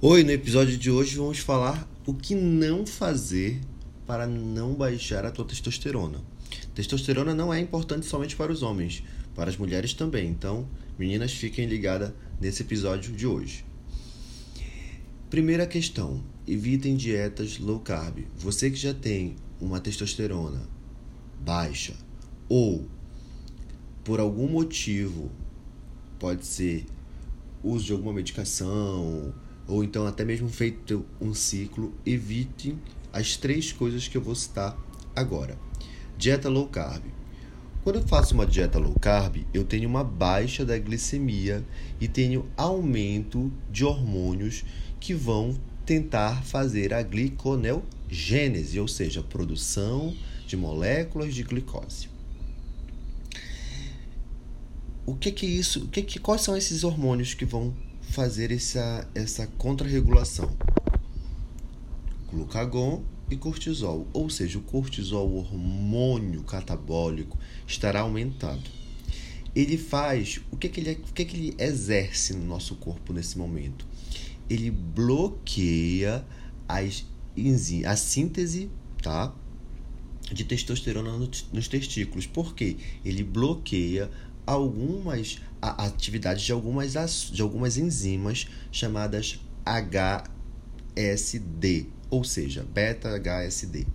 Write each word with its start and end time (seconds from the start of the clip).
Oi, 0.00 0.22
no 0.22 0.30
episódio 0.30 0.78
de 0.78 0.92
hoje 0.92 1.16
vamos 1.16 1.40
falar 1.40 1.84
o 2.06 2.14
que 2.14 2.32
não 2.32 2.86
fazer 2.86 3.60
para 4.06 4.28
não 4.28 4.72
baixar 4.72 5.26
a 5.26 5.30
tua 5.32 5.44
testosterona. 5.44 6.22
Testosterona 6.72 7.34
não 7.34 7.52
é 7.52 7.58
importante 7.58 8.06
somente 8.06 8.36
para 8.36 8.52
os 8.52 8.62
homens, 8.62 9.02
para 9.34 9.50
as 9.50 9.56
mulheres 9.56 9.92
também. 9.94 10.28
Então, 10.28 10.68
meninas, 10.96 11.32
fiquem 11.32 11.66
ligadas 11.66 12.12
nesse 12.40 12.62
episódio 12.62 13.12
de 13.12 13.26
hoje. 13.26 13.64
Primeira 15.28 15.66
questão: 15.66 16.22
evitem 16.46 16.94
dietas 16.94 17.58
low 17.58 17.80
carb. 17.80 18.20
Você 18.36 18.70
que 18.70 18.76
já 18.76 18.94
tem 18.94 19.34
uma 19.60 19.80
testosterona 19.80 20.62
baixa 21.40 21.96
ou 22.48 22.86
por 24.04 24.20
algum 24.20 24.46
motivo 24.46 25.28
pode 26.20 26.46
ser 26.46 26.86
uso 27.64 27.86
de 27.86 27.92
alguma 27.92 28.12
medicação 28.12 29.34
ou 29.68 29.84
então 29.84 30.06
até 30.06 30.24
mesmo 30.24 30.48
feito 30.48 31.04
um 31.20 31.34
ciclo, 31.34 31.92
evite 32.04 32.74
as 33.12 33.36
três 33.36 33.70
coisas 33.70 34.08
que 34.08 34.16
eu 34.16 34.22
vou 34.22 34.34
citar 34.34 34.76
agora. 35.14 35.58
Dieta 36.16 36.48
low 36.48 36.66
carb. 36.66 37.04
Quando 37.84 37.96
eu 37.96 38.08
faço 38.08 38.34
uma 38.34 38.46
dieta 38.46 38.78
low 38.78 38.98
carb, 38.98 39.44
eu 39.52 39.64
tenho 39.64 39.88
uma 39.88 40.02
baixa 40.02 40.64
da 40.64 40.76
glicemia 40.78 41.64
e 42.00 42.08
tenho 42.08 42.46
aumento 42.56 43.52
de 43.70 43.84
hormônios 43.84 44.64
que 44.98 45.14
vão 45.14 45.56
tentar 45.86 46.42
fazer 46.42 46.92
a 46.92 47.02
gliconeogênese, 47.02 48.80
ou 48.80 48.88
seja, 48.88 49.22
produção 49.22 50.14
de 50.46 50.56
moléculas 50.56 51.34
de 51.34 51.42
glicose. 51.42 52.08
O 55.06 55.14
que, 55.14 55.30
que 55.30 55.46
é 55.46 55.48
isso? 55.48 55.84
O 55.84 55.88
que, 55.88 56.02
que 56.02 56.18
quais 56.18 56.42
são 56.42 56.56
esses 56.56 56.84
hormônios 56.84 57.32
que 57.32 57.46
vão 57.46 57.74
fazer 58.18 58.50
essa 58.50 59.08
essa 59.14 59.46
contrarregulação? 59.46 60.50
Glucagon 62.28 63.04
e 63.30 63.36
cortisol, 63.36 64.08
ou 64.12 64.28
seja, 64.28 64.58
o 64.58 64.62
cortisol, 64.62 65.28
o 65.28 65.36
hormônio 65.36 66.42
catabólico, 66.42 67.38
estará 67.64 68.00
aumentado. 68.00 68.68
Ele 69.54 69.78
faz 69.78 70.40
o 70.50 70.56
que, 70.56 70.68
que 70.68 70.80
ele 70.80 71.00
o 71.08 71.12
que, 71.12 71.24
que 71.24 71.36
ele 71.36 71.54
exerce 71.60 72.34
no 72.34 72.44
nosso 72.44 72.74
corpo 72.74 73.12
nesse 73.12 73.38
momento? 73.38 73.86
Ele 74.50 74.68
bloqueia 74.68 76.26
as 76.66 77.06
a 77.86 77.94
síntese, 77.94 78.68
tá? 79.00 79.32
de 80.34 80.44
testosterona 80.44 81.12
nos 81.52 81.68
testículos. 81.68 82.26
Por 82.26 82.54
quê? 82.54 82.76
Ele 83.04 83.22
bloqueia 83.22 84.10
algumas 84.48 85.40
atividades 85.60 86.42
de 86.42 86.52
algumas, 86.52 86.94
de 87.30 87.42
algumas 87.42 87.76
enzimas 87.76 88.46
chamadas 88.72 89.38
HSD, 90.94 91.86
ou 92.08 92.24
seja, 92.24 92.64
beta-HSD. 92.64 93.86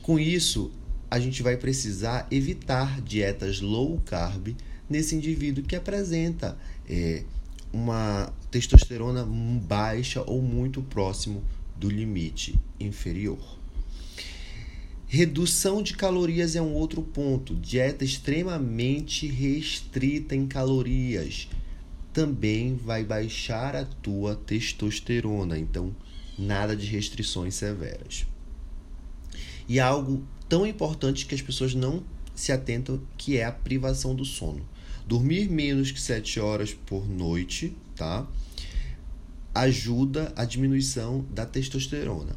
Com 0.00 0.18
isso, 0.18 0.72
a 1.10 1.18
gente 1.20 1.42
vai 1.42 1.58
precisar 1.58 2.26
evitar 2.30 3.02
dietas 3.02 3.60
low 3.60 4.00
carb 4.06 4.56
nesse 4.88 5.14
indivíduo 5.14 5.62
que 5.62 5.76
apresenta 5.76 6.56
é, 6.88 7.24
uma 7.72 8.32
testosterona 8.50 9.26
baixa 9.26 10.22
ou 10.22 10.40
muito 10.40 10.80
próximo 10.82 11.44
do 11.76 11.90
limite 11.90 12.58
inferior. 12.80 13.38
Redução 15.14 15.80
de 15.80 15.94
calorias 15.94 16.56
é 16.56 16.60
um 16.60 16.74
outro 16.74 17.00
ponto. 17.00 17.54
Dieta 17.54 18.04
extremamente 18.04 19.28
restrita 19.28 20.34
em 20.34 20.44
calorias 20.44 21.48
também 22.12 22.74
vai 22.74 23.04
baixar 23.04 23.76
a 23.76 23.84
tua 23.84 24.34
testosterona. 24.34 25.56
Então, 25.56 25.94
nada 26.36 26.74
de 26.74 26.86
restrições 26.86 27.54
severas. 27.54 28.26
E 29.68 29.78
algo 29.78 30.26
tão 30.48 30.66
importante 30.66 31.26
que 31.26 31.34
as 31.36 31.40
pessoas 31.40 31.76
não 31.76 32.02
se 32.34 32.50
atentam, 32.50 33.00
que 33.16 33.36
é 33.36 33.44
a 33.44 33.52
privação 33.52 34.16
do 34.16 34.24
sono. 34.24 34.68
Dormir 35.06 35.48
menos 35.48 35.92
que 35.92 36.00
7 36.00 36.40
horas 36.40 36.74
por 36.74 37.08
noite, 37.08 37.72
tá? 37.94 38.26
Ajuda 39.54 40.32
a 40.34 40.44
diminuição 40.44 41.24
da 41.30 41.46
testosterona. 41.46 42.34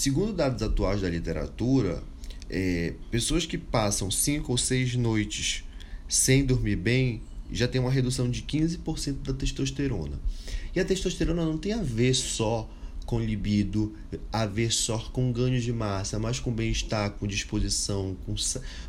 Segundo 0.00 0.32
dados 0.32 0.62
atuais 0.62 1.02
da 1.02 1.10
literatura, 1.10 2.02
é, 2.48 2.94
pessoas 3.10 3.44
que 3.44 3.58
passam 3.58 4.10
5 4.10 4.50
ou 4.50 4.56
6 4.56 4.94
noites 4.94 5.62
sem 6.08 6.42
dormir 6.42 6.76
bem 6.76 7.20
já 7.52 7.68
tem 7.68 7.78
uma 7.78 7.90
redução 7.90 8.30
de 8.30 8.40
15% 8.40 9.16
da 9.22 9.34
testosterona. 9.34 10.18
E 10.74 10.80
a 10.80 10.86
testosterona 10.86 11.44
não 11.44 11.58
tem 11.58 11.74
a 11.74 11.82
ver 11.82 12.14
só 12.14 12.66
com 13.04 13.20
libido, 13.20 13.94
a 14.32 14.46
ver 14.46 14.72
só 14.72 14.96
com 15.12 15.30
ganho 15.30 15.60
de 15.60 15.70
massa, 15.70 16.18
mas 16.18 16.40
com 16.40 16.50
bem-estar, 16.50 17.10
com 17.10 17.26
disposição, 17.26 18.16
com, 18.24 18.34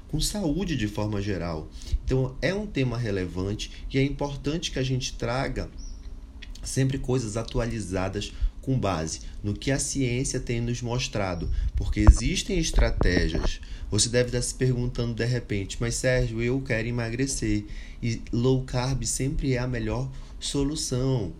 com 0.07 0.21
saúde 0.21 0.77
de 0.77 0.87
forma 0.87 1.21
geral. 1.21 1.69
Então 2.05 2.37
é 2.41 2.55
um 2.55 2.65
tema 2.65 2.97
relevante 2.97 3.85
e 3.91 3.97
é 3.97 4.01
importante 4.01 4.71
que 4.71 4.79
a 4.79 4.83
gente 4.83 5.11
traga 5.15 5.69
sempre 6.63 6.97
coisas 6.97 7.35
atualizadas 7.35 8.31
com 8.61 8.79
base 8.79 9.21
no 9.43 9.53
que 9.53 9.71
a 9.71 9.79
ciência 9.79 10.39
tem 10.39 10.61
nos 10.61 10.81
mostrado, 10.81 11.49
porque 11.75 11.99
existem 11.99 12.59
estratégias. 12.59 13.59
Você 13.89 14.07
deve 14.07 14.29
estar 14.29 14.41
se 14.41 14.55
perguntando 14.55 15.13
de 15.13 15.25
repente, 15.25 15.77
mas 15.79 15.95
Sérgio, 15.95 16.41
eu 16.41 16.61
quero 16.61 16.87
emagrecer 16.87 17.65
e 18.01 18.21
low 18.31 18.63
carb 18.63 19.03
sempre 19.03 19.53
é 19.53 19.57
a 19.57 19.67
melhor 19.67 20.09
solução. 20.39 21.33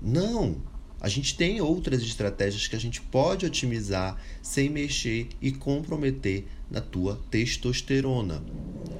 Não, 0.00 0.56
a 1.00 1.08
gente 1.08 1.36
tem 1.36 1.60
outras 1.60 2.02
estratégias 2.02 2.68
que 2.68 2.76
a 2.76 2.80
gente 2.80 3.00
pode 3.00 3.46
otimizar 3.46 4.16
sem 4.42 4.68
mexer 4.68 5.28
e 5.40 5.50
comprometer 5.50 6.46
na 6.70 6.80
tua 6.80 7.18
testosterona. 7.30 8.42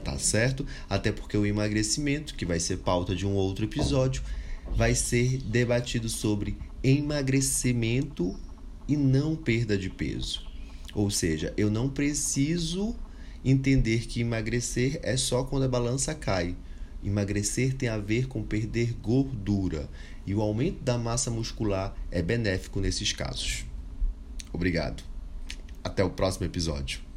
Tá 0.03 0.19
certo? 0.19 0.67
Até 0.89 1.13
porque 1.13 1.37
o 1.37 1.45
emagrecimento, 1.45 2.35
que 2.35 2.47
vai 2.47 2.59
ser 2.59 2.79
pauta 2.79 3.15
de 3.15 3.27
um 3.27 3.35
outro 3.35 3.67
episódio, 3.67 4.23
vai 4.75 4.95
ser 4.95 5.39
debatido 5.43 6.09
sobre 6.09 6.57
emagrecimento 6.83 8.39
e 8.89 8.97
não 8.97 9.37
perda 9.37 9.77
de 9.77 9.91
peso. 9.91 10.47
Ou 10.95 11.11
seja, 11.11 11.55
eu 11.57 11.71
não 11.71 11.89
preciso 11.89 12.97
entender 13.45 14.07
que 14.07 14.21
emagrecer 14.21 14.99
é 15.03 15.17
só 15.17 15.45
quando 15.45 15.65
a 15.65 15.69
balança 15.69 16.15
cai. 16.15 16.57
Emagrecer 17.03 17.75
tem 17.75 17.89
a 17.89 17.97
ver 17.97 18.27
com 18.27 18.43
perder 18.43 18.95
gordura 18.95 19.89
e 20.27 20.35
o 20.35 20.43
aumento 20.43 20.83
da 20.83 20.99
massa 20.99 21.31
muscular 21.31 21.97
é 22.11 22.21
benéfico 22.21 22.81
nesses 22.81 23.13
casos. 23.13 23.65
Obrigado. 24.53 25.03
Até 25.83 26.05
o 26.05 26.11
próximo 26.11 26.45
episódio. 26.45 27.10